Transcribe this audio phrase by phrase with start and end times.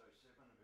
[0.00, 0.59] 107 and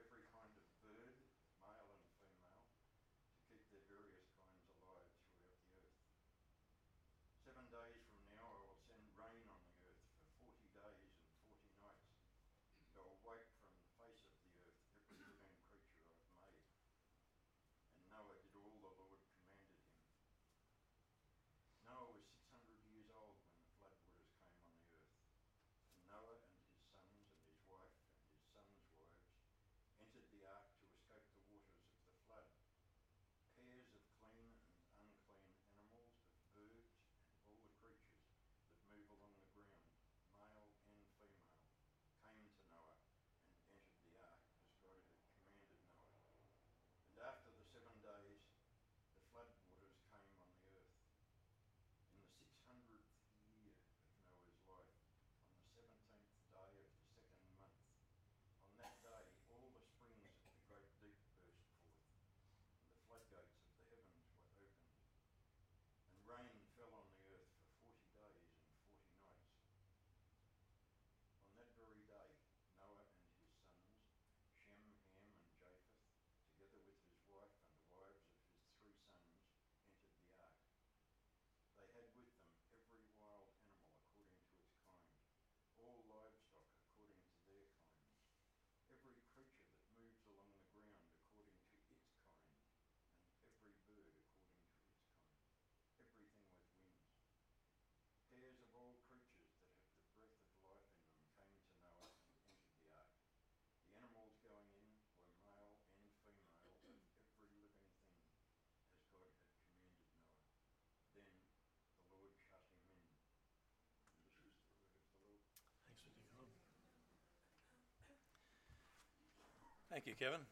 [119.97, 120.45] Thank you, Kevin.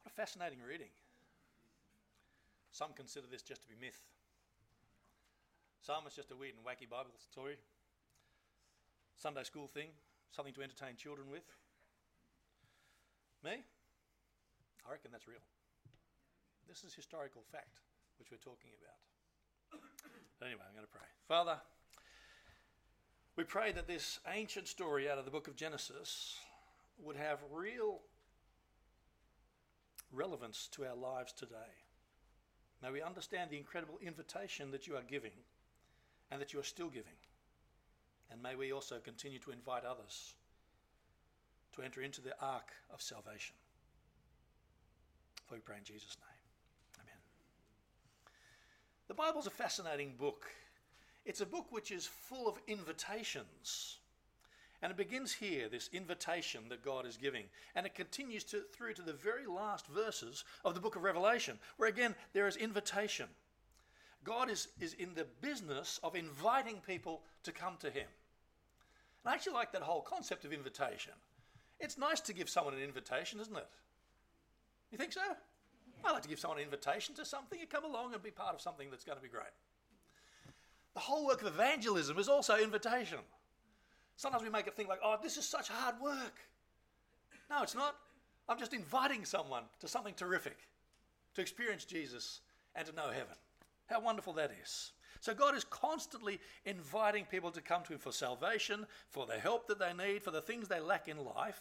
[0.00, 0.88] What a fascinating reading.
[2.72, 4.00] Some consider this just to be myth.
[5.82, 7.58] Some it's just a weird and wacky Bible story.
[9.20, 9.88] Sunday school thing,
[10.32, 11.44] something to entertain children with.
[13.44, 13.60] Me?
[14.88, 15.44] I reckon that's real.
[16.66, 17.84] This is historical fact
[18.18, 19.84] which we're talking about.
[20.40, 21.12] anyway, I'm going to pray.
[21.28, 21.60] Father,
[23.36, 26.38] we pray that this ancient story out of the book of Genesis
[27.02, 28.00] would have real
[30.12, 31.74] relevance to our lives today.
[32.82, 35.32] May we understand the incredible invitation that you are giving
[36.30, 37.16] and that you are still giving.
[38.30, 40.34] And may we also continue to invite others
[41.74, 43.56] to enter into the ark of salvation.
[45.46, 47.02] For we pray in Jesus' name.
[47.02, 47.18] Amen.
[49.08, 50.46] The Bible's a fascinating book.
[51.24, 53.98] It's a book which is full of invitations.
[54.84, 57.44] And it begins here, this invitation that God is giving.
[57.74, 61.58] And it continues to, through to the very last verses of the book of Revelation,
[61.78, 63.28] where again there is invitation.
[64.24, 68.04] God is, is in the business of inviting people to come to Him.
[69.24, 71.14] And I actually like that whole concept of invitation.
[71.80, 73.66] It's nice to give someone an invitation, isn't it?
[74.92, 75.22] You think so?
[76.04, 77.58] I like to give someone an invitation to something.
[77.58, 79.46] You come along and be part of something that's going to be great.
[80.92, 83.20] The whole work of evangelism is also invitation.
[84.16, 86.38] Sometimes we make it think like, oh, this is such hard work.
[87.50, 87.96] No, it's not.
[88.48, 90.58] I'm just inviting someone to something terrific,
[91.34, 92.40] to experience Jesus
[92.74, 93.36] and to know heaven.
[93.86, 94.92] How wonderful that is.
[95.20, 99.66] So God is constantly inviting people to come to Him for salvation, for the help
[99.68, 101.60] that they need, for the things they lack in life.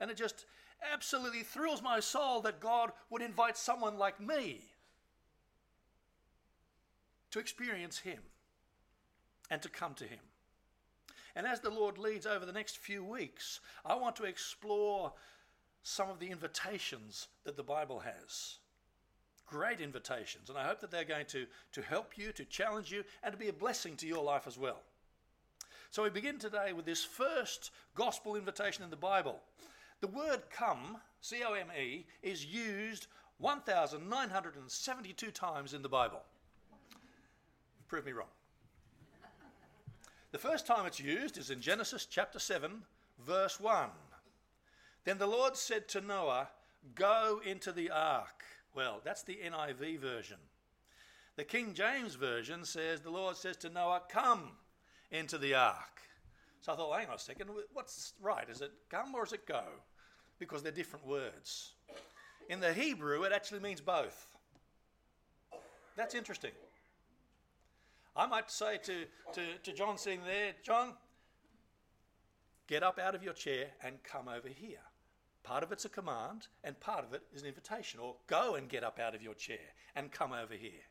[0.00, 0.46] And it just
[0.92, 4.62] absolutely thrills my soul that God would invite someone like me
[7.30, 8.18] to experience Him
[9.50, 10.18] and to come to Him.
[11.34, 15.12] And as the Lord leads over the next few weeks, I want to explore
[15.82, 18.58] some of the invitations that the Bible has.
[19.46, 20.48] Great invitations.
[20.48, 23.38] And I hope that they're going to, to help you, to challenge you, and to
[23.38, 24.80] be a blessing to your life as well.
[25.90, 29.40] So we begin today with this first gospel invitation in the Bible.
[30.00, 33.08] The word come, C O M E, is used
[33.38, 36.22] 1,972 times in the Bible.
[37.88, 38.28] Prove me wrong.
[40.32, 42.70] The first time it's used is in Genesis chapter 7,
[43.18, 43.90] verse 1.
[45.04, 46.48] Then the Lord said to Noah,
[46.94, 48.42] Go into the ark.
[48.74, 50.38] Well, that's the NIV version.
[51.36, 54.52] The King James Version says, The Lord says to Noah, Come
[55.10, 56.00] into the ark.
[56.62, 58.48] So I thought, hang on a second, what's right?
[58.48, 59.64] Is it come or is it go?
[60.38, 61.72] Because they're different words.
[62.48, 64.34] In the Hebrew, it actually means both.
[65.96, 66.52] That's interesting.
[68.14, 70.92] I might say to, to, to John sitting there, John,
[72.66, 74.80] get up out of your chair and come over here.
[75.42, 78.68] Part of it's a command, and part of it is an invitation, or go and
[78.68, 79.58] get up out of your chair
[79.96, 80.84] and come over here.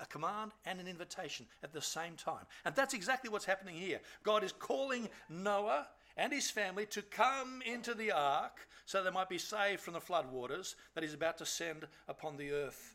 [0.00, 2.44] A command and an invitation at the same time.
[2.64, 4.00] And that's exactly what's happening here.
[4.22, 5.86] God is calling Noah
[6.16, 10.00] and his family to come into the ark so they might be saved from the
[10.00, 12.94] floodwaters that he's about to send upon the earth.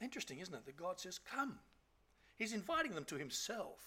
[0.00, 0.66] Interesting, isn't it?
[0.66, 1.58] That God says, Come.
[2.38, 3.80] He's inviting them to himself.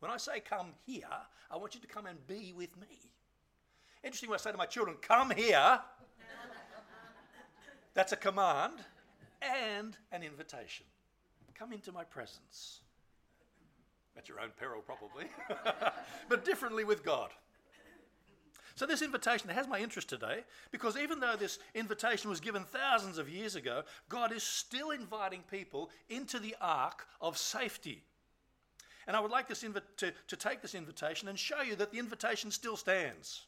[0.00, 1.04] When I say come here,
[1.50, 3.12] I want you to come and be with me.
[4.02, 5.80] Interesting when I say to my children, come here.
[7.92, 8.74] That's a command
[9.42, 10.86] and an invitation.
[11.54, 12.80] Come into my presence.
[14.16, 15.26] At your own peril, probably,
[16.28, 17.30] but differently with God.
[18.80, 23.18] So, this invitation has my interest today because even though this invitation was given thousands
[23.18, 28.02] of years ago, God is still inviting people into the ark of safety.
[29.06, 31.92] And I would like this invi- to, to take this invitation and show you that
[31.92, 33.42] the invitation still stands.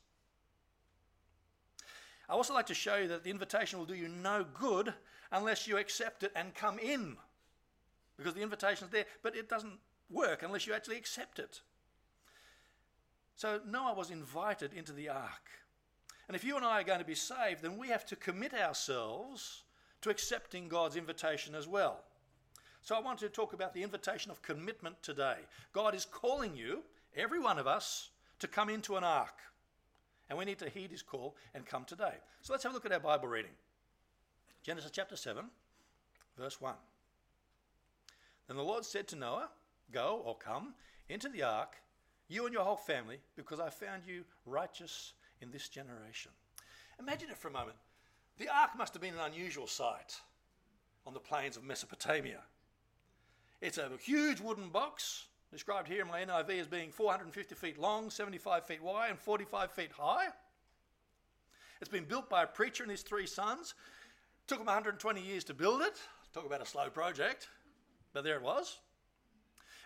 [2.29, 4.93] I also like to show you that the invitation will do you no good
[5.31, 7.17] unless you accept it and come in.
[8.19, 9.79] Because the invitation is there, but it doesn't
[10.11, 11.63] work unless you actually accept it.
[13.43, 15.51] So Noah was invited into the ark.
[16.29, 18.55] And if you and I are going to be saved, then we have to commit
[18.55, 19.65] ourselves
[20.03, 22.05] to accepting God's invitation as well.
[22.83, 25.39] So I want to talk about the invitation of commitment today.
[25.73, 26.85] God is calling you,
[27.17, 29.41] every one of us, to come into an ark.
[30.31, 32.15] And we need to heed his call and come today.
[32.43, 33.51] So let's have a look at our Bible reading.
[34.63, 35.47] Genesis chapter 7,
[36.39, 36.75] verse 1.
[38.47, 39.49] Then the Lord said to Noah,
[39.91, 40.75] Go or come
[41.09, 41.83] into the ark
[42.33, 46.31] you and your whole family, because I found you righteous in this generation.
[46.99, 47.77] Imagine it for a moment.
[48.39, 50.21] The ark must have been an unusual sight
[51.07, 52.41] on the plains of Mesopotamia.
[53.61, 58.09] It's a huge wooden box, described here in my NIV as being 450 feet long,
[58.09, 60.29] 75 feet wide, and 45 feet high.
[61.81, 63.75] It's been built by a preacher and his three sons.
[64.47, 66.01] Took them 120 years to build it.
[66.33, 67.49] Talk about a slow project.
[68.13, 68.79] But there it was.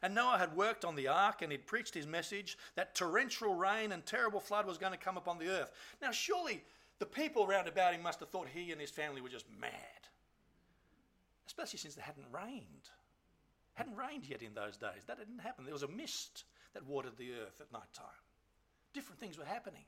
[0.02, 3.92] And Noah had worked on the ark and he'd preached his message that torrential rain
[3.92, 5.72] and terrible flood was going to come upon the earth.
[6.02, 6.62] Now, surely
[6.98, 9.72] the people round about him must have thought he and his family were just mad,
[11.46, 12.90] especially since it hadn't rained.
[13.74, 15.04] Hadn't rained yet in those days.
[15.06, 15.64] That didn't happen.
[15.64, 18.06] There was a mist that watered the earth at night time.
[18.94, 19.84] Different things were happening.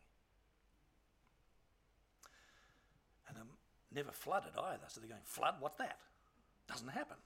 [3.29, 3.49] And um,
[3.95, 4.85] never flooded either.
[4.89, 5.55] So they're going, flood?
[5.61, 5.99] What's that?
[6.69, 7.17] Doesn't happen.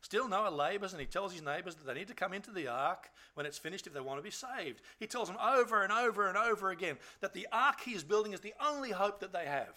[0.00, 2.68] Still, Noah labours and he tells his neighbours that they need to come into the
[2.68, 4.80] ark when it's finished if they want to be saved.
[4.98, 8.32] He tells them over and over and over again that the ark he is building
[8.32, 9.76] is the only hope that they have.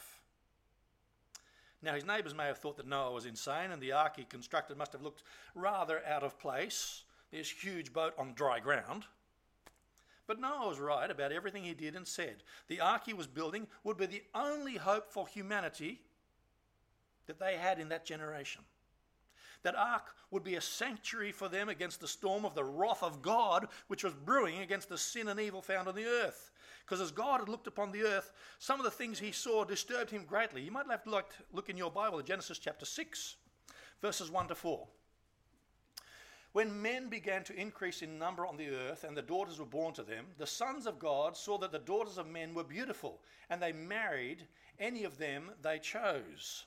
[1.83, 4.77] Now, his neighbours may have thought that Noah was insane and the ark he constructed
[4.77, 5.23] must have looked
[5.55, 9.05] rather out of place, this huge boat on dry ground.
[10.27, 12.43] But Noah was right about everything he did and said.
[12.67, 16.01] The ark he was building would be the only hope for humanity
[17.25, 18.61] that they had in that generation.
[19.63, 23.21] That ark would be a sanctuary for them against the storm of the wrath of
[23.21, 26.51] God, which was brewing against the sin and evil found on the earth.
[26.83, 30.09] Because as God had looked upon the earth, some of the things he saw disturbed
[30.09, 30.61] him greatly.
[30.61, 33.35] You might have to look in your Bible, Genesis chapter 6,
[34.01, 34.87] verses 1 to 4.
[36.53, 39.93] When men began to increase in number on the earth and the daughters were born
[39.93, 43.61] to them, the sons of God saw that the daughters of men were beautiful, and
[43.61, 44.45] they married
[44.77, 46.65] any of them they chose.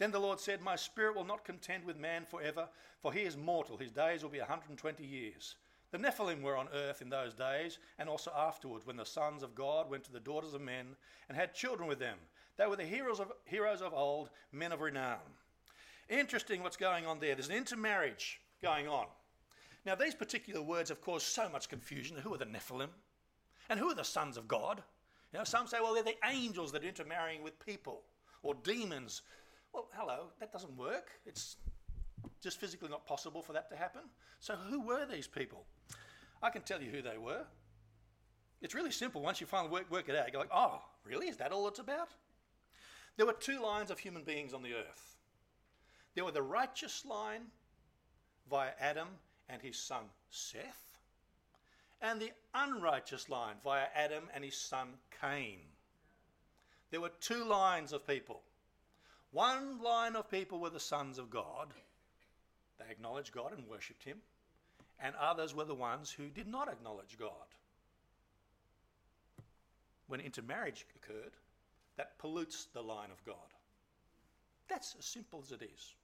[0.00, 2.70] Then the Lord said, My spirit will not contend with man forever,
[3.02, 3.76] for he is mortal.
[3.76, 5.56] His days will be 120 years.
[5.90, 9.54] The Nephilim were on earth in those days, and also afterward, when the sons of
[9.54, 10.96] God went to the daughters of men
[11.28, 12.16] and had children with them.
[12.56, 15.18] They were the heroes of, heroes of old, men of renown.
[16.08, 17.34] Interesting what's going on there.
[17.34, 19.06] There's an intermarriage going on.
[19.84, 22.16] Now, these particular words have caused so much confusion.
[22.16, 22.88] Who are the Nephilim?
[23.68, 24.82] And who are the sons of God?
[25.32, 28.00] You know, some say, well, they're the angels that are intermarrying with people,
[28.42, 29.20] or demons
[29.72, 31.10] well, hello, that doesn't work.
[31.26, 31.56] It's
[32.42, 34.02] just physically not possible for that to happen.
[34.38, 35.64] So, who were these people?
[36.42, 37.44] I can tell you who they were.
[38.62, 39.22] It's really simple.
[39.22, 41.28] Once you finally work, work it out, you're like, oh, really?
[41.28, 42.10] Is that all it's about?
[43.16, 45.16] There were two lines of human beings on the earth.
[46.14, 47.42] There were the righteous line
[48.48, 49.08] via Adam
[49.48, 50.96] and his son Seth,
[52.02, 54.88] and the unrighteous line via Adam and his son
[55.20, 55.60] Cain.
[56.90, 58.42] There were two lines of people.
[59.32, 61.72] One line of people were the sons of God.
[62.78, 64.18] They acknowledged God and worshipped Him.
[65.02, 67.30] And others were the ones who did not acknowledge God.
[70.08, 71.32] When intermarriage occurred,
[71.96, 73.36] that pollutes the line of God.
[74.68, 75.94] That's as simple as it is.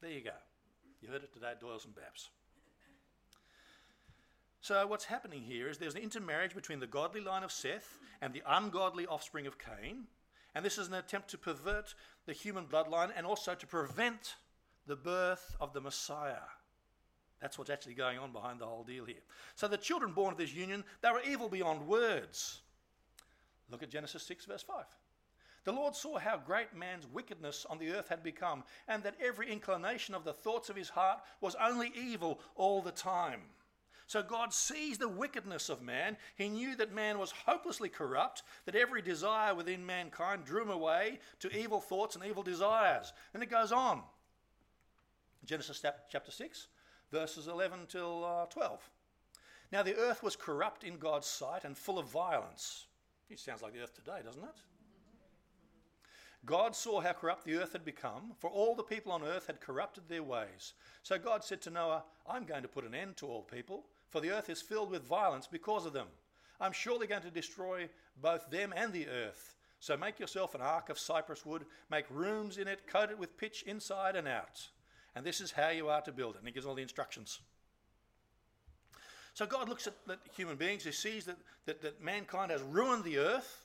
[0.00, 0.30] There you go.
[1.00, 2.30] You heard it today, Doyalson Babs.
[4.60, 8.32] So, what's happening here is there's an intermarriage between the godly line of Seth and
[8.32, 10.04] the ungodly offspring of Cain.
[10.54, 11.94] And this is an attempt to pervert
[12.26, 14.36] the human bloodline and also to prevent
[14.86, 16.44] the birth of the Messiah.
[17.40, 19.22] That's what's actually going on behind the whole deal here.
[19.56, 22.60] So the children born of this union, they were evil beyond words.
[23.70, 24.84] Look at Genesis 6, verse 5.
[25.64, 29.50] The Lord saw how great man's wickedness on the earth had become, and that every
[29.50, 33.42] inclination of the thoughts of his heart was only evil all the time.
[34.12, 36.18] So God sees the wickedness of man.
[36.36, 41.18] He knew that man was hopelessly corrupt, that every desire within mankind drew him away
[41.40, 43.14] to evil thoughts and evil desires.
[43.32, 44.02] And it goes on.
[45.46, 46.66] Genesis chapter 6,
[47.10, 48.86] verses 11 till uh, 12.
[49.72, 52.88] Now the earth was corrupt in God's sight and full of violence.
[53.30, 54.60] It sounds like the earth today, doesn't it?
[56.44, 59.62] God saw how corrupt the earth had become, for all the people on earth had
[59.62, 60.74] corrupted their ways.
[61.02, 64.20] So God said to Noah, I'm going to put an end to all people, for
[64.20, 66.06] the earth is filled with violence because of them.
[66.60, 67.88] I'm surely going to destroy
[68.20, 69.56] both them and the earth.
[69.80, 73.36] So make yourself an ark of cypress wood, make rooms in it, coat it with
[73.38, 74.68] pitch inside and out.
[75.16, 76.38] And this is how you are to build it.
[76.38, 77.40] And he gives all the instructions.
[79.34, 79.94] So God looks at,
[80.36, 83.61] human beings, he sees that, that, that mankind has ruined the earth,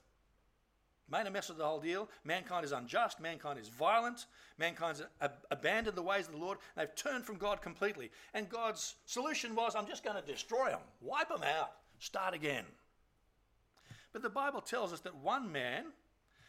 [1.09, 2.09] made a mess of the whole deal.
[2.23, 4.25] Mankind is unjust, mankind is violent,
[4.57, 8.11] mankind's ab- abandoned the ways of the Lord, they've turned from God completely.
[8.33, 12.65] And God's solution was, I'm just going to destroy them, wipe them out, start again.
[14.13, 15.85] But the Bible tells us that one man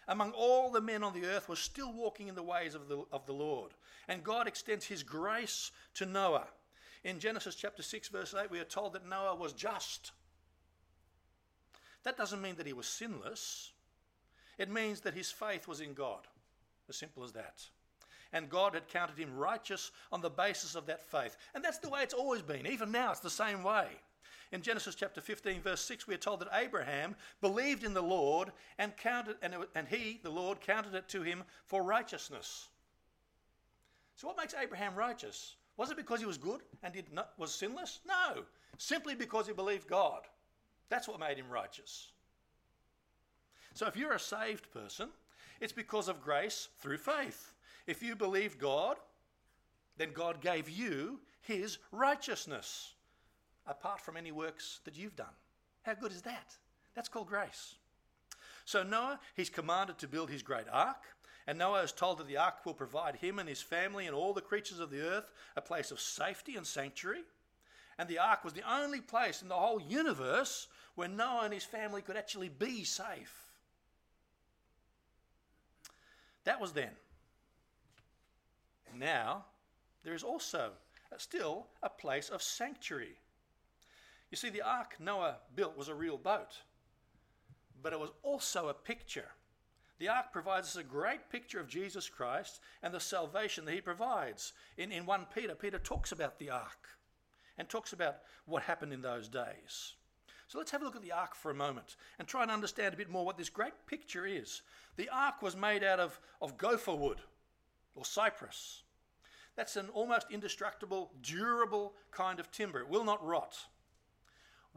[0.09, 3.05] among all the men on the earth was still walking in the ways of the,
[3.13, 3.73] of the Lord.
[4.09, 6.49] And God extends his grace to Noah.
[7.05, 10.13] In Genesis chapter 6, verse 8, we are told that Noah was just.
[12.05, 13.73] That doesn't mean that he was sinless.
[14.59, 16.27] It means that his faith was in God.
[16.89, 17.63] As simple as that.
[18.33, 21.37] And God had counted him righteous on the basis of that faith.
[21.55, 22.67] And that's the way it's always been.
[22.67, 23.87] Even now, it's the same way.
[24.51, 28.51] In Genesis chapter 15, verse 6, we are told that Abraham believed in the Lord
[28.79, 32.69] and counted, and, it, and he, the Lord, counted it to him for righteousness.
[34.17, 35.57] So, what makes Abraham righteous?
[35.77, 38.01] Was it because he was good and did not, was sinless?
[38.07, 38.43] No,
[38.79, 40.23] simply because he believed God.
[40.89, 42.11] That's what made him righteous.
[43.79, 45.09] So, if you're a saved person,
[45.61, 47.53] it's because of grace through faith.
[47.87, 48.97] If you believe God,
[49.97, 52.95] then God gave you his righteousness
[53.69, 55.37] apart from any works that you've done.
[55.83, 56.57] How good is that?
[56.97, 57.77] That's called grace.
[58.65, 61.05] So, Noah, he's commanded to build his great ark.
[61.47, 64.35] And Noah is told that the ark will provide him and his family and all
[64.35, 67.23] the creatures of the earth a place of safety and sanctuary.
[67.97, 70.67] And the ark was the only place in the whole universe
[70.97, 73.48] where Noah and his family could actually be safe.
[76.49, 76.93] That was then.
[78.97, 79.45] Now,
[80.03, 80.71] there is also
[81.19, 83.19] still a place of sanctuary.
[84.31, 86.63] You see, the ark Noah built was a real boat,
[87.83, 89.29] but it was also a picture.
[89.99, 93.83] The ark provides us a great picture of Jesus Christ and the salvation that he
[93.83, 94.55] provides.
[94.79, 96.89] In, in 1 Peter, Peter talks about the ark
[97.59, 99.97] and talks about what happened in those days.
[100.49, 102.95] So let's have a look at the ark for a moment and try and understand
[102.95, 104.63] a bit more what this great picture is.
[104.97, 107.21] The ark was made out of, of gopher wood
[107.95, 108.83] or cypress.
[109.57, 112.81] That's an almost indestructible, durable kind of timber.
[112.81, 113.59] It will not rot.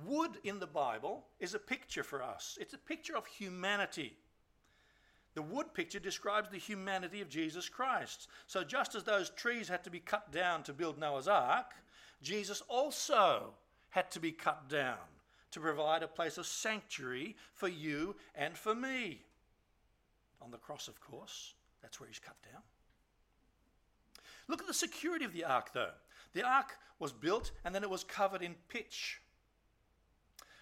[0.05, 4.17] Wood in the Bible is a picture for us, it's a picture of humanity.
[5.33, 8.27] The wood picture describes the humanity of Jesus Christ.
[8.47, 11.71] So, just as those trees had to be cut down to build Noah's ark,
[12.21, 13.53] Jesus also
[13.91, 14.97] had to be cut down
[15.51, 19.21] to provide a place of sanctuary for you and for me.
[20.41, 22.61] On the cross, of course, that's where he's cut down.
[24.47, 25.93] Look at the security of the ark, though.
[26.33, 29.21] The ark was built and then it was covered in pitch.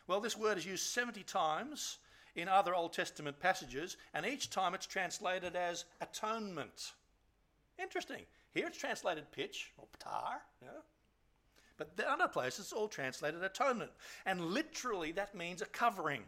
[0.08, 2.00] Well, this word is used 70 times
[2.36, 6.94] in other Old Testament passages, and each time it's translated as atonement.
[7.78, 8.24] Interesting.
[8.52, 10.70] Here it's translated pitch or tar, yeah?
[11.80, 13.90] But the other places it's all translated atonement.
[14.26, 16.22] And literally that means a covering.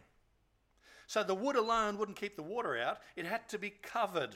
[1.06, 4.34] So the wood alone wouldn't keep the water out, it had to be covered.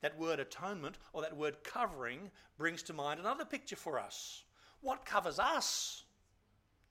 [0.00, 4.44] That word atonement or that word covering brings to mind another picture for us.
[4.80, 6.04] What covers us?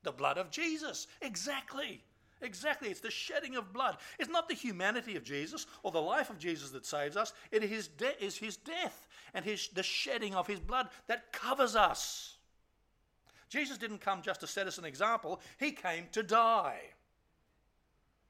[0.04, 1.08] The blood of Jesus.
[1.22, 2.04] Exactly.
[2.42, 2.90] Exactly.
[2.90, 3.98] It's the shedding of blood.
[4.20, 7.34] It's not the humanity of Jesus or the life of Jesus that saves us.
[7.52, 11.32] It is his, de- is his death and his, the shedding of his blood that
[11.32, 12.38] covers us.
[13.50, 16.80] Jesus didn't come just to set us an example, he came to die.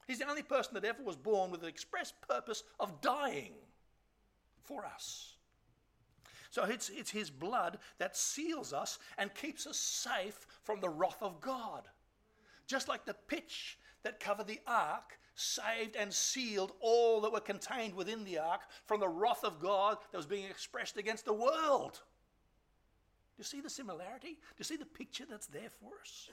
[0.08, 3.54] He's the only person that ever was born with the express purpose of dying
[4.62, 5.34] for us.
[6.52, 11.22] So it's, it's his blood that seals us and keeps us safe from the wrath
[11.22, 11.84] of God.
[12.68, 17.94] Just like the pitch that covered the ark saved and sealed all that were contained
[17.96, 22.00] within the ark from the wrath of God that was being expressed against the world.
[23.36, 24.30] Do you see the similarity?
[24.30, 26.30] Do you see the picture that's there for us?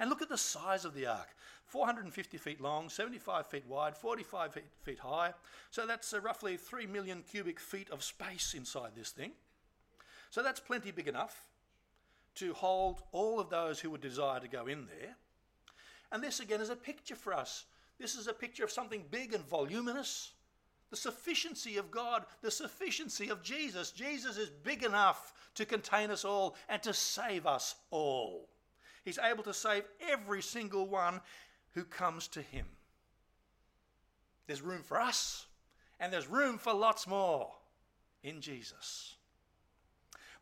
[0.00, 1.28] And look at the size of the ark
[1.66, 5.34] 450 feet long, 75 feet wide, 45 feet, feet high.
[5.70, 9.32] So that's uh, roughly 3 million cubic feet of space inside this thing.
[10.30, 11.46] So that's plenty big enough
[12.36, 15.16] to hold all of those who would desire to go in there.
[16.12, 17.64] And this again is a picture for us.
[17.98, 20.32] This is a picture of something big and voluminous.
[20.90, 23.92] The sufficiency of God, the sufficiency of Jesus.
[23.92, 28.48] Jesus is big enough to contain us all and to save us all.
[29.04, 31.20] He's able to save every single one
[31.74, 32.66] who comes to him.
[34.46, 35.46] There's room for us,
[36.00, 37.52] and there's room for lots more
[38.24, 39.14] in Jesus.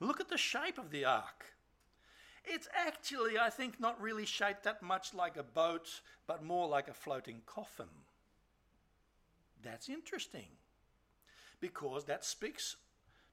[0.00, 1.44] Look at the shape of the ark.
[2.50, 6.88] It's actually, I think, not really shaped that much like a boat, but more like
[6.88, 7.88] a floating coffin.
[9.62, 10.46] That's interesting
[11.60, 12.76] because that speaks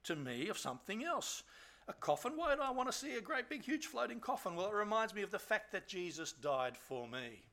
[0.03, 1.43] to me of something else.
[1.87, 2.33] A coffin?
[2.35, 4.55] Why do I want to see a great big huge floating coffin?
[4.55, 7.43] Well, it reminds me of the fact that Jesus died for me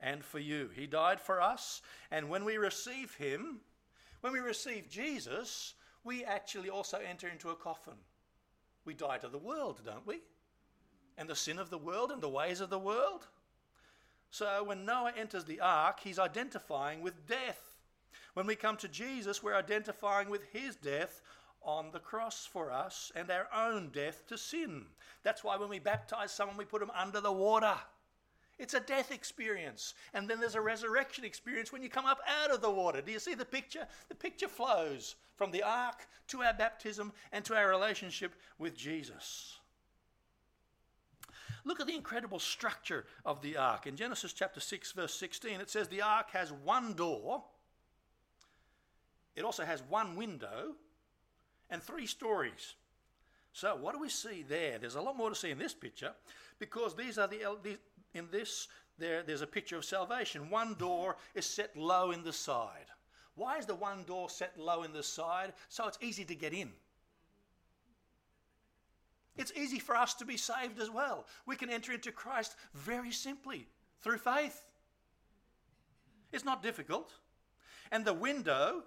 [0.00, 0.70] and for you.
[0.74, 3.60] He died for us, and when we receive Him,
[4.20, 7.98] when we receive Jesus, we actually also enter into a coffin.
[8.84, 10.20] We die to the world, don't we?
[11.18, 13.26] And the sin of the world and the ways of the world.
[14.30, 17.76] So when Noah enters the ark, he's identifying with death.
[18.34, 21.20] When we come to Jesus, we're identifying with his death
[21.62, 24.86] on the cross for us and our own death to sin.
[25.24, 27.74] That's why when we baptize someone, we put them under the water.
[28.58, 29.94] It's a death experience.
[30.14, 33.00] And then there's a resurrection experience when you come up out of the water.
[33.00, 33.86] Do you see the picture?
[34.08, 39.57] The picture flows from the ark to our baptism and to our relationship with Jesus.
[41.68, 43.86] Look at the incredible structure of the ark.
[43.86, 47.44] In Genesis chapter 6, verse 16, it says the ark has one door,
[49.36, 50.76] it also has one window,
[51.68, 52.74] and three stories.
[53.52, 54.78] So, what do we see there?
[54.78, 56.12] There's a lot more to see in this picture
[56.58, 57.76] because these are the,
[58.14, 60.48] in this, there, there's a picture of salvation.
[60.48, 62.86] One door is set low in the side.
[63.34, 65.52] Why is the one door set low in the side?
[65.68, 66.70] So it's easy to get in.
[69.38, 71.24] It's easy for us to be saved as well.
[71.46, 73.66] We can enter into Christ very simply
[74.02, 74.64] through faith.
[76.32, 77.12] It's not difficult.
[77.92, 78.82] And the window,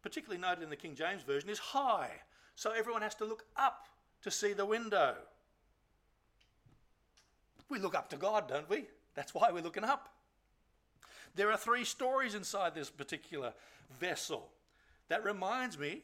[0.00, 2.10] particularly noted in the King James Version, is high.
[2.54, 3.88] So everyone has to look up
[4.22, 5.16] to see the window.
[7.68, 8.86] We look up to God, don't we?
[9.14, 10.08] That's why we're looking up.
[11.34, 13.52] There are three stories inside this particular
[13.98, 14.50] vessel.
[15.08, 16.02] That reminds me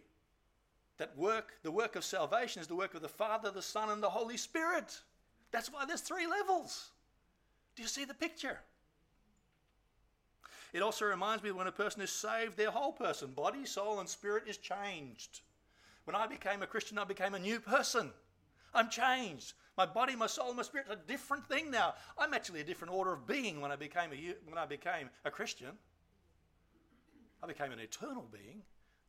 [1.00, 4.02] that work, the work of salvation is the work of the Father, the Son, and
[4.02, 5.00] the Holy Spirit.
[5.50, 6.90] That's why there's three levels.
[7.74, 8.60] Do you see the picture?
[10.74, 13.98] It also reminds me that when a person is saved, their whole person, body, soul,
[13.98, 15.40] and spirit, is changed.
[16.04, 18.10] When I became a Christian, I became a new person.
[18.74, 19.54] I'm changed.
[19.78, 21.94] My body, my soul, my spirit are a different thing now.
[22.18, 25.30] I'm actually a different order of being when I became a, when I became a
[25.30, 25.70] Christian.
[27.42, 28.60] I became an eternal being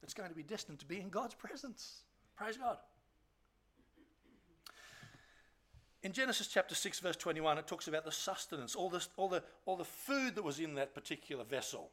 [0.02, 2.02] that's going to be destined to be in God's presence.
[2.36, 2.78] Praise God.
[6.04, 9.44] In Genesis chapter 6, verse 21, it talks about the sustenance, all, this, all, the,
[9.66, 11.92] all the food that was in that particular vessel.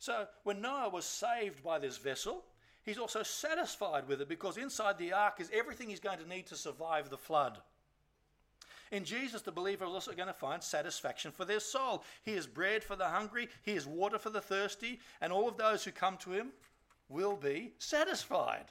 [0.00, 2.44] So when Noah was saved by this vessel,
[2.82, 6.46] he's also satisfied with it because inside the ark is everything he's going to need
[6.46, 7.58] to survive the flood.
[8.90, 12.04] In Jesus, the believer is also going to find satisfaction for their soul.
[12.22, 15.56] He is bread for the hungry, He is water for the thirsty, and all of
[15.56, 16.52] those who come to Him
[17.08, 18.66] will be satisfied.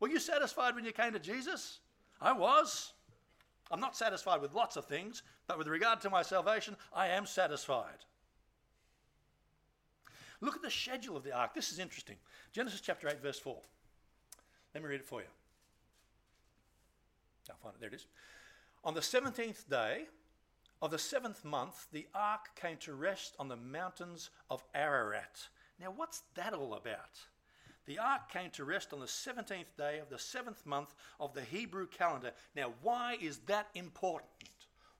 [0.00, 1.80] Were you satisfied when you came to Jesus?
[2.20, 2.92] I was.
[3.70, 7.26] I'm not satisfied with lots of things, but with regard to my salvation, I am
[7.26, 8.04] satisfied.
[10.40, 11.54] Look at the schedule of the ark.
[11.54, 12.16] This is interesting.
[12.52, 13.56] Genesis chapter 8, verse 4.
[14.74, 15.26] Let me read it for you.
[17.50, 17.80] I'll find it.
[17.80, 18.06] There it is.
[18.84, 20.06] On the 17th day
[20.82, 25.48] of the seventh month, the ark came to rest on the mountains of Ararat.
[25.80, 27.18] Now, what's that all about?
[27.86, 31.42] The ark came to rest on the 17th day of the seventh month of the
[31.42, 32.32] Hebrew calendar.
[32.54, 34.30] Now, why is that important?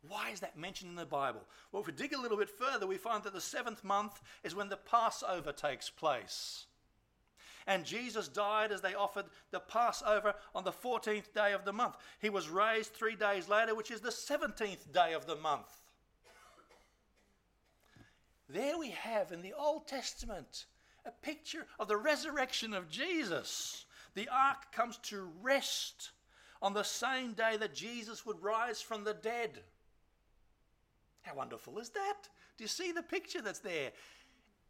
[0.08, 1.42] Why is that mentioned in the Bible?
[1.72, 4.54] Well, if we dig a little bit further, we find that the seventh month is
[4.54, 6.66] when the Passover takes place.
[7.66, 11.96] And Jesus died as they offered the Passover on the 14th day of the month.
[12.20, 15.80] He was raised three days later, which is the 17th day of the month.
[18.48, 20.66] There we have in the Old Testament
[21.06, 23.84] a picture of the resurrection of Jesus.
[24.14, 26.10] The ark comes to rest
[26.60, 29.60] on the same day that Jesus would rise from the dead.
[31.22, 32.28] How wonderful is that?
[32.56, 33.92] Do you see the picture that's there?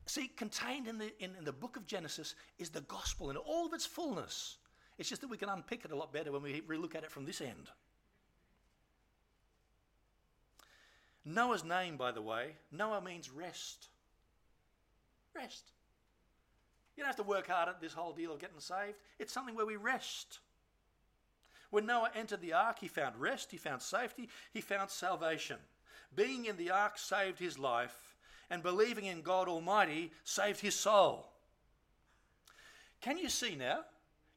[0.06, 3.66] See, contained in the, in, in the book of Genesis is the gospel in all
[3.66, 4.56] of its fullness.
[4.98, 7.10] It's just that we can unpick it a lot better when we look at it
[7.10, 7.68] from this end.
[11.24, 13.88] Noah's name, by the way, Noah means rest.
[15.34, 15.72] Rest.
[16.96, 18.96] You don't have to work hard at this whole deal of getting saved.
[19.18, 20.38] It's something where we rest.
[21.70, 25.58] When Noah entered the ark, he found rest, he found safety, he found salvation.
[26.14, 28.16] Being in the ark saved his life,
[28.48, 31.28] and believing in God Almighty saved his soul.
[33.00, 33.80] Can you see now?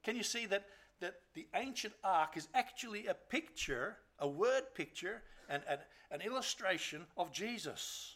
[0.04, 0.66] Can you see that,
[1.00, 5.80] that the ancient ark is actually a picture, a word picture, and an,
[6.12, 8.16] an illustration of Jesus?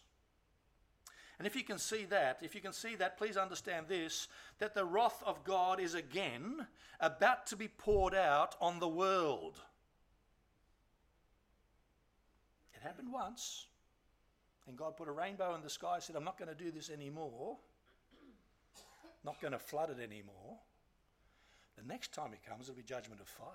[1.43, 4.29] And if you can see that, if you can see that, please understand this
[4.59, 6.65] that the wrath of God is again
[7.01, 9.59] about to be poured out on the world.
[12.73, 13.65] It happened once,
[14.69, 16.71] and God put a rainbow in the sky and said, I'm not going to do
[16.71, 17.57] this anymore,
[19.25, 20.59] not going to flood it anymore.
[21.75, 23.47] The next time it comes, it'll be judgment of fire.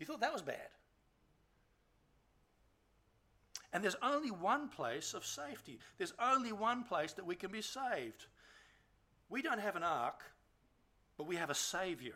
[0.00, 0.70] You thought that was bad.
[3.72, 5.78] And there's only one place of safety.
[5.98, 8.26] There's only one place that we can be saved.
[9.28, 10.22] We don't have an ark,
[11.18, 12.14] but we have a Savior.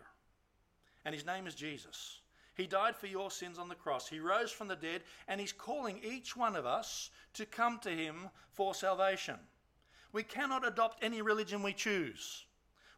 [1.04, 2.20] And his name is Jesus.
[2.54, 4.08] He died for your sins on the cross.
[4.08, 7.90] He rose from the dead, and he's calling each one of us to come to
[7.90, 9.36] him for salvation.
[10.12, 12.44] We cannot adopt any religion we choose.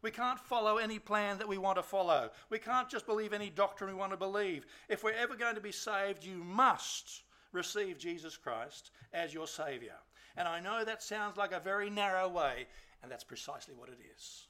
[0.02, 2.30] We can't follow any plan that we want to follow.
[2.50, 4.66] We can't just believe any doctrine we want to believe.
[4.88, 9.94] If we're ever going to be saved, you must receive Jesus Christ as your Saviour.
[10.36, 12.66] And I know that sounds like a very narrow way,
[13.02, 14.46] and that's precisely what it is.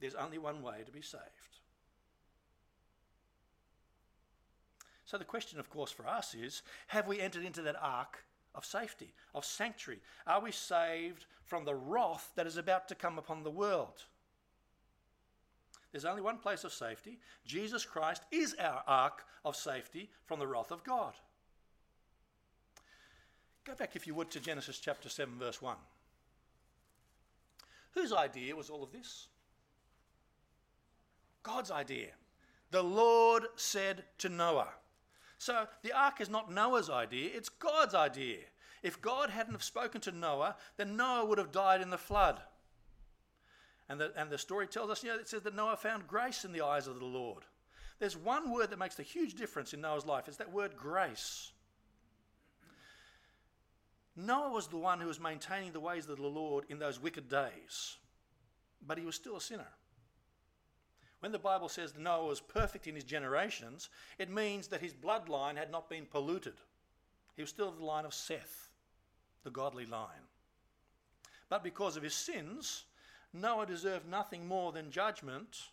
[0.00, 1.22] There's only one way to be saved.
[5.04, 8.64] So the question, of course, for us is have we entered into that ark of
[8.64, 10.00] safety, of sanctuary?
[10.26, 14.04] Are we saved from the wrath that is about to come upon the world?
[15.92, 17.18] There's only one place of safety.
[17.44, 21.14] Jesus Christ is our ark of safety from the wrath of God.
[23.64, 25.76] Go back, if you would, to Genesis chapter 7, verse 1.
[27.92, 29.28] Whose idea was all of this?
[31.42, 32.08] God's idea.
[32.70, 34.68] The Lord said to Noah.
[35.38, 38.38] So the ark is not Noah's idea, it's God's idea.
[38.82, 42.40] If God hadn't have spoken to Noah, then Noah would have died in the flood.
[43.88, 46.44] And the, and the story tells us, you know, it says that Noah found grace
[46.44, 47.44] in the eyes of the Lord.
[47.98, 50.28] There's one word that makes a huge difference in Noah's life.
[50.28, 51.52] It's that word grace.
[54.26, 57.28] Noah was the one who was maintaining the ways of the Lord in those wicked
[57.28, 57.96] days,
[58.86, 59.68] but he was still a sinner.
[61.20, 64.94] When the Bible says that Noah was perfect in his generations, it means that his
[64.94, 66.54] bloodline had not been polluted.
[67.36, 68.68] He was still of the line of Seth,
[69.44, 70.28] the godly line.
[71.48, 72.84] But because of his sins,
[73.32, 75.68] Noah deserved nothing more than judgment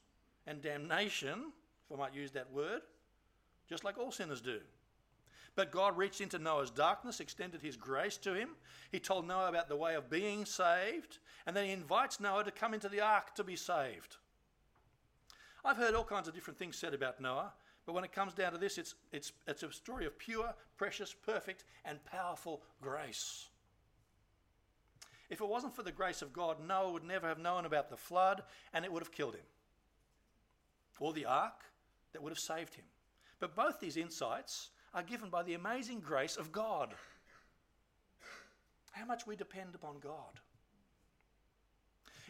[0.45, 1.51] and damnation,
[1.85, 2.81] if I might use that word,
[3.69, 4.59] just like all sinners do.
[5.57, 8.49] But God reached into Noah's darkness, extended his grace to him.
[8.91, 11.17] He told Noah about the way of being saved,
[11.47, 14.17] and then he invites Noah to come into the ark to be saved.
[15.65, 17.53] I've heard all kinds of different things said about Noah,
[17.87, 21.11] but when it comes down to this, it's, it's, it's a story of pure, precious,
[21.11, 23.47] perfect, and powerful grace.
[25.31, 27.97] If it wasn't for the grace of God, Noah would never have known about the
[27.97, 28.43] flood
[28.73, 29.45] and it would have killed him.
[30.99, 31.63] Or the ark
[32.13, 32.85] that would have saved him.
[33.39, 36.93] But both these insights are given by the amazing grace of God.
[38.91, 40.39] How much we depend upon God.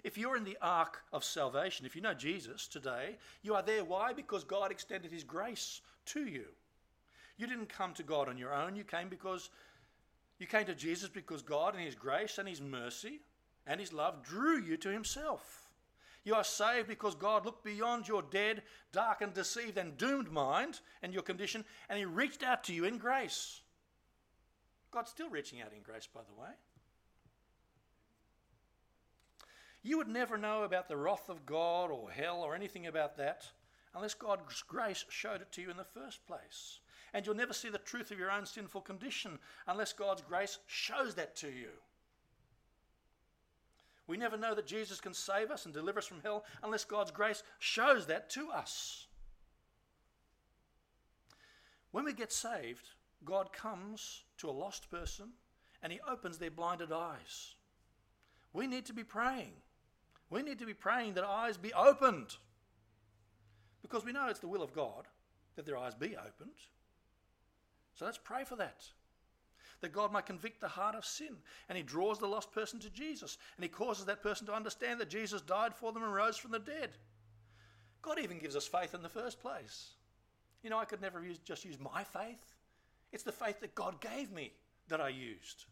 [0.04, 3.84] If you're in the ark of salvation, if you know Jesus today, you are there.
[3.84, 4.14] Why?
[4.14, 6.46] Because God extended his grace to you.
[7.38, 8.76] You didn't come to God on your own.
[8.76, 9.50] You came because
[10.40, 13.20] you came to Jesus because God and his grace and his mercy
[13.66, 15.67] and his love drew you to himself.
[16.28, 21.14] You are saved because God looked beyond your dead, darkened, deceived, and doomed mind and
[21.14, 23.62] your condition, and He reached out to you in grace.
[24.92, 26.50] God's still reaching out in grace, by the way.
[29.84, 33.46] You would never know about the wrath of God or hell or anything about that
[33.96, 36.82] unless God's grace showed it to you in the first place.
[37.14, 41.16] And you'll never see the truth of your own sinful condition unless God's grace shows
[41.16, 41.70] that to you.
[44.08, 47.12] We never know that Jesus can save us and deliver us from hell unless God's
[47.12, 49.08] grace shows that to us.
[51.92, 52.90] When we get saved,
[53.26, 55.30] God comes to a lost person
[55.84, 57.56] and He opens their blinded eyes.
[58.54, 59.54] We need to be praying.
[60.30, 62.36] We need to be praying that eyes be opened.
[63.82, 65.08] Because we know it's the will of God
[65.56, 66.58] that their eyes be opened.
[67.94, 68.84] So let's pray for that.
[69.82, 71.36] That God might convict the heart of sin.
[71.70, 73.38] And He draws the lost person to Jesus.
[73.56, 76.52] And He causes that person to understand that Jesus died for them and rose from
[76.52, 76.92] the dead.
[78.02, 79.92] God even gives us faith in the first place.
[80.64, 82.56] You know, I could never use, just use my faith.
[83.12, 84.52] It's the faith that God gave me
[84.88, 85.66] that I used.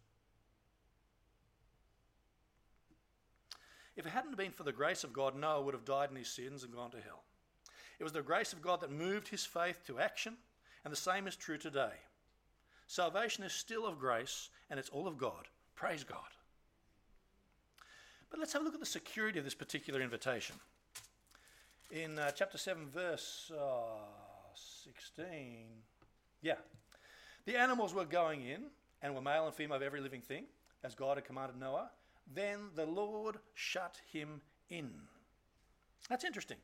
[3.95, 6.27] If it hadn't been for the grace of God, Noah would have died in his
[6.27, 7.23] sins and gone to hell.
[7.99, 10.35] It was the grace of God that moved his faith to action,
[10.83, 11.93] and the same is true today.
[12.87, 15.47] Salvation is still of grace, and it's all of God.
[15.75, 16.19] Praise God.
[18.29, 20.55] But let's have a look at the security of this particular invitation.
[21.91, 25.67] In uh, chapter 7, verse uh, 16,
[26.41, 26.55] yeah.
[27.45, 28.63] The animals were going in,
[29.01, 30.45] and were male and female of every living thing,
[30.83, 31.89] as God had commanded Noah.
[32.33, 34.91] Then the Lord shut him in.
[36.09, 36.57] That's interesting.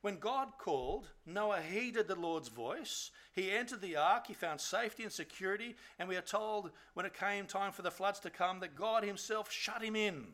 [0.00, 3.10] When God called, Noah heeded the Lord's voice.
[3.32, 7.18] He entered the ark, he found safety and security, and we are told when it
[7.18, 10.26] came time for the floods to come that God himself shut him in.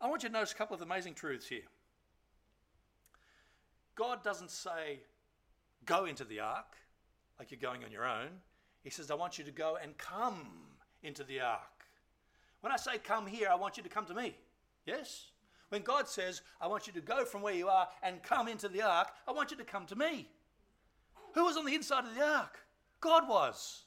[0.00, 1.62] I want you to notice a couple of amazing truths here.
[3.94, 5.00] God doesn't say,
[5.84, 6.76] go into the ark
[7.38, 8.28] like you're going on your own.
[8.82, 10.46] He says, I want you to go and come
[11.02, 11.60] into the ark.
[12.60, 14.36] When I say come here, I want you to come to me.
[14.86, 15.26] Yes?
[15.70, 18.68] When God says, I want you to go from where you are and come into
[18.68, 20.28] the ark, I want you to come to me.
[21.34, 22.58] Who was on the inside of the ark?
[23.00, 23.84] God was.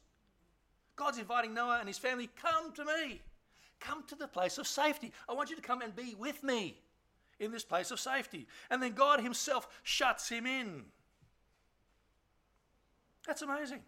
[0.95, 3.21] God's inviting Noah and his family, come to me.
[3.79, 5.13] Come to the place of safety.
[5.29, 6.77] I want you to come and be with me
[7.39, 8.47] in this place of safety.
[8.69, 10.85] And then God himself shuts him in.
[13.27, 13.81] That's amazing.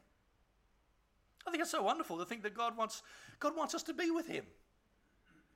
[1.48, 3.02] I think it's so wonderful to think that God wants,
[3.40, 4.46] God wants us to be with him.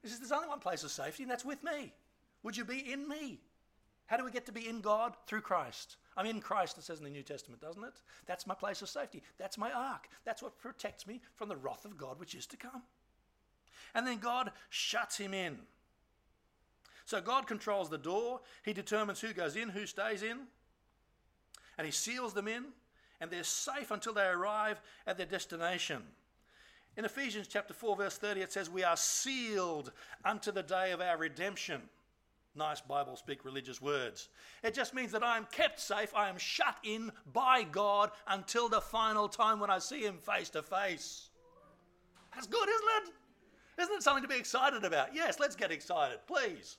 [0.02, 1.94] He says, There's only one place of safety, and that's with me.
[2.44, 3.40] Would you be in me?
[4.06, 5.16] How do we get to be in God?
[5.28, 5.96] Through Christ.
[6.16, 8.02] I'm in Christ, it says in the New Testament, doesn't it?
[8.26, 9.24] That's my place of safety.
[9.38, 10.08] That's my ark.
[10.26, 12.84] That's what protects me from the wrath of God which is to come.
[13.96, 15.58] And then God shuts him in.
[17.06, 18.42] So God controls the door.
[18.64, 20.38] He determines who goes in, who stays in.
[21.78, 22.66] And he seals them in.
[23.20, 26.04] And they're safe until they arrive at their destination.
[26.98, 29.92] In Ephesians chapter 4, verse 30, it says, We are sealed
[30.24, 31.82] unto the day of our redemption.
[32.56, 34.30] Nice Bible speak religious words.
[34.64, 38.70] It just means that I am kept safe, I am shut in by God until
[38.70, 41.30] the final time when I see Him face to face.
[42.34, 43.14] That's good, isn't it?
[43.82, 45.16] Isn't it something to be excited about?
[45.16, 46.78] Yes, let's get excited, please.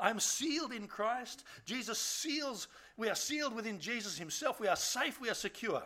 [0.00, 1.44] I am sealed in Christ.
[1.64, 4.60] Jesus seals, we are sealed within Jesus Himself.
[4.60, 5.82] We are safe, we are secure.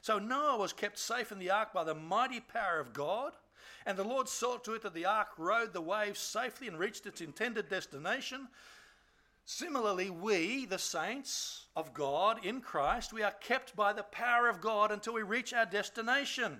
[0.00, 3.32] So Noah was kept safe in the ark by the mighty power of God.
[3.86, 7.06] And the Lord saw to it that the ark rode the waves safely and reached
[7.06, 8.48] its intended destination.
[9.44, 14.60] Similarly, we, the saints of God in Christ, we are kept by the power of
[14.60, 16.58] God until we reach our destination.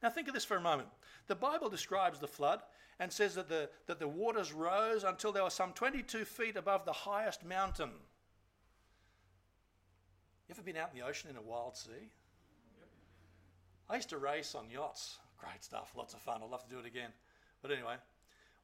[0.00, 0.88] Now, think of this for a moment.
[1.26, 2.60] The Bible describes the flood
[3.00, 6.84] and says that the, that the waters rose until they were some 22 feet above
[6.84, 7.90] the highest mountain.
[10.48, 12.12] You ever been out in the ocean in a wild sea?
[13.88, 15.18] I used to race on yachts.
[15.40, 16.40] Great stuff, lots of fun.
[16.42, 17.10] I'd love to do it again.
[17.62, 17.94] But anyway,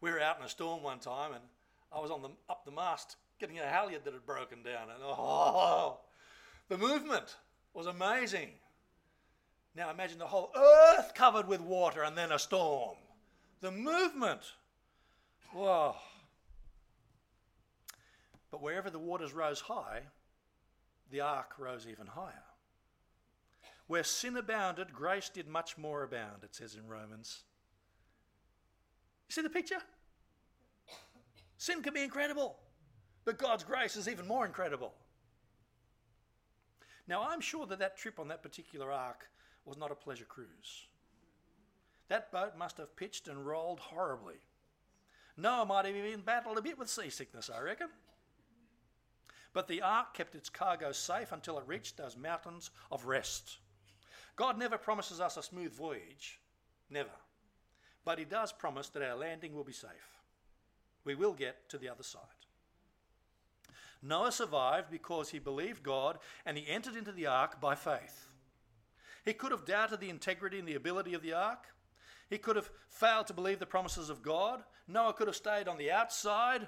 [0.00, 1.42] we were out in a storm one time and
[1.92, 5.02] I was on the up the mast getting a halyard that had broken down and
[5.02, 5.98] oh
[6.68, 7.36] the movement
[7.74, 8.50] was amazing.
[9.74, 12.96] Now imagine the whole earth covered with water and then a storm.
[13.60, 14.40] The movement.
[15.52, 15.96] Whoa.
[18.50, 20.00] But wherever the waters rose high,
[21.10, 22.45] the ark rose even higher.
[23.86, 27.44] Where sin abounded, grace did much more abound, it says in Romans.
[29.28, 29.78] You see the picture?
[31.56, 32.56] Sin can be incredible,
[33.24, 34.94] but God's grace is even more incredible.
[37.08, 39.28] Now, I'm sure that that trip on that particular ark
[39.64, 40.86] was not a pleasure cruise.
[42.08, 44.36] That boat must have pitched and rolled horribly.
[45.36, 47.88] Noah might have even battled a bit with seasickness, I reckon.
[49.52, 53.58] But the ark kept its cargo safe until it reached those mountains of rest.
[54.36, 56.38] God never promises us a smooth voyage,
[56.90, 57.10] never.
[58.04, 60.20] But He does promise that our landing will be safe.
[61.04, 62.20] We will get to the other side.
[64.02, 68.26] Noah survived because he believed God and he entered into the ark by faith.
[69.24, 71.66] He could have doubted the integrity and the ability of the ark.
[72.30, 74.62] He could have failed to believe the promises of God.
[74.86, 76.66] Noah could have stayed on the outside,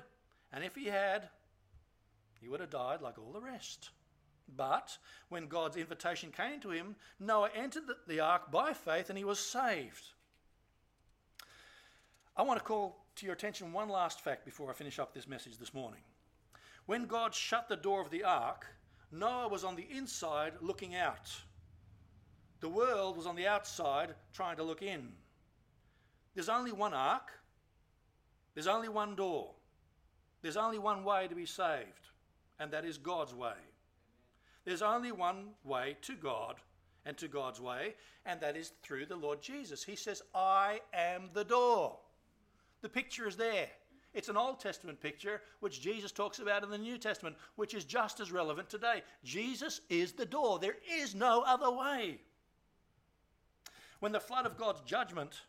[0.52, 1.28] and if he had,
[2.40, 3.90] he would have died like all the rest.
[4.56, 4.96] But
[5.28, 9.38] when God's invitation came to him, Noah entered the ark by faith and he was
[9.38, 10.04] saved.
[12.37, 15.28] I want to call to your attention one last fact before I finish up this
[15.28, 16.00] message this morning.
[16.87, 18.66] When God shut the door of the ark,
[19.11, 21.30] Noah was on the inside looking out.
[22.61, 25.12] The world was on the outside trying to look in.
[26.34, 27.30] There's only one ark,
[28.54, 29.50] there's only one door,
[30.42, 32.08] there's only one way to be saved
[32.58, 33.52] and that is God's way.
[34.68, 36.57] There's only one way to God
[37.07, 37.94] and to God's way,
[38.26, 39.83] and that is through the Lord Jesus.
[39.83, 41.96] He says, I am the door.
[42.83, 43.68] The picture is there.
[44.12, 47.87] It's an Old Testament picture, which Jesus talks about in the New Testament, which is
[47.87, 49.02] just as relevant today.
[49.24, 50.59] Jesus is the door.
[50.59, 52.20] There is no other way.
[54.00, 55.44] When the flood of God's judgment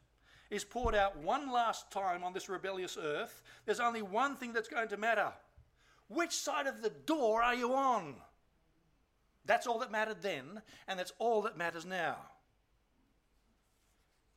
[0.50, 4.70] is poured out one last time on this rebellious earth, there's only one thing that's
[4.70, 5.34] going to matter
[6.08, 8.16] which side of the door are you on?
[9.50, 12.18] That's all that mattered then, and that's all that matters now.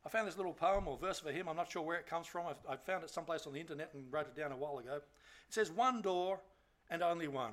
[0.06, 1.50] I found this little poem or verse for him.
[1.50, 2.46] I'm not sure where it comes from.
[2.66, 4.94] I found it someplace on the internet and wrote it down a while ago.
[4.94, 5.04] It
[5.50, 6.40] says, One door
[6.88, 7.52] and only one,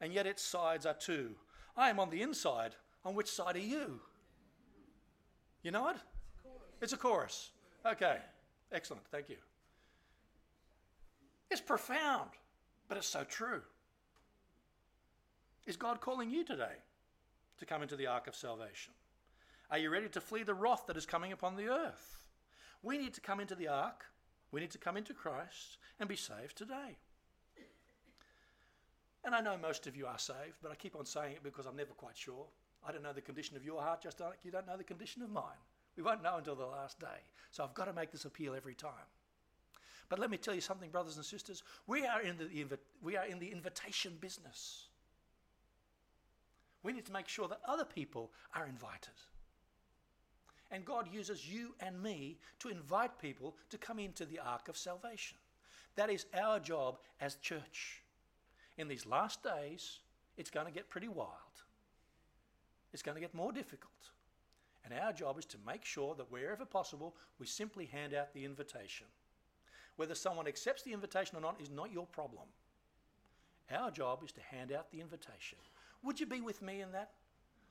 [0.00, 1.36] and yet its sides are two.
[1.76, 2.74] I am on the inside.
[3.04, 4.00] On which side are you?
[5.62, 5.98] You know it?
[6.82, 7.52] It's a chorus.
[7.86, 8.16] Okay,
[8.72, 9.04] excellent.
[9.12, 9.36] Thank you.
[11.48, 12.30] It's profound.
[12.88, 13.62] But it's so true.
[15.68, 16.80] Is God calling you today
[17.58, 18.94] to come into the ark of salvation?
[19.70, 22.24] Are you ready to flee the wrath that is coming upon the earth?
[22.82, 24.06] We need to come into the ark,
[24.50, 26.96] we need to come into Christ and be saved today.
[29.24, 31.66] And I know most of you are saved, but I keep on saying it because
[31.66, 32.46] I'm never quite sure.
[32.82, 35.20] I don't know the condition of your heart, just like you don't know the condition
[35.20, 35.60] of mine.
[35.98, 37.26] We won't know until the last day.
[37.50, 39.10] So I've got to make this appeal every time.
[40.08, 41.62] But let me tell you something, brothers and sisters.
[41.86, 44.87] We are in the, we are in the invitation business.
[46.82, 49.14] We need to make sure that other people are invited.
[50.70, 54.76] And God uses you and me to invite people to come into the ark of
[54.76, 55.38] salvation.
[55.96, 58.02] That is our job as church.
[58.76, 60.00] In these last days,
[60.36, 61.28] it's going to get pretty wild.
[62.92, 63.92] It's going to get more difficult.
[64.84, 68.44] And our job is to make sure that wherever possible, we simply hand out the
[68.44, 69.06] invitation.
[69.96, 72.44] Whether someone accepts the invitation or not is not your problem.
[73.70, 75.58] Our job is to hand out the invitation.
[76.02, 77.10] Would you be with me in that?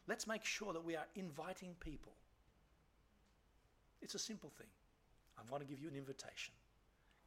[0.08, 2.14] Let's make sure that we are inviting people.
[4.02, 4.68] It's a simple thing.
[5.38, 6.54] I want to give you an invitation.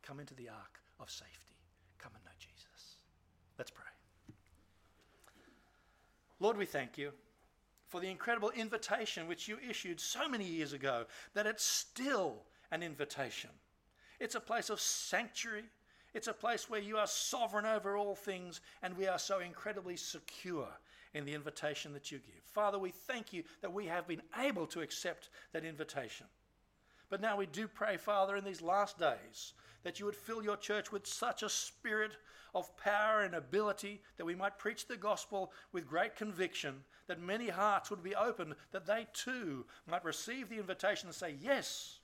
[0.02, 1.54] Come into the ark of safety.
[1.98, 2.96] Come and know Jesus.
[3.58, 3.84] Let's pray.
[6.38, 7.12] Lord, we thank you
[7.88, 12.82] for the incredible invitation which you issued so many years ago that it's still an
[12.82, 13.50] invitation.
[14.20, 15.64] It's a place of sanctuary.
[16.14, 19.96] It's a place where you are sovereign over all things, and we are so incredibly
[19.96, 20.68] secure
[21.14, 22.42] in the invitation that you give.
[22.44, 26.26] Father, we thank you that we have been able to accept that invitation.
[27.08, 30.56] But now we do pray, Father, in these last days, that you would fill your
[30.56, 32.12] church with such a spirit
[32.54, 36.74] of power and ability that we might preach the gospel with great conviction,
[37.06, 41.34] that many hearts would be opened, that they too might receive the invitation and say,
[41.40, 41.98] Yes,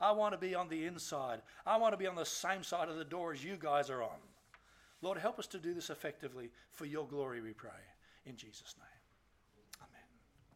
[0.00, 1.42] I want to be on the inside.
[1.64, 4.02] I want to be on the same side of the door as you guys are
[4.02, 4.18] on.
[5.00, 7.70] Lord, help us to do this effectively for your glory, we pray.
[8.24, 8.91] In Jesus' name.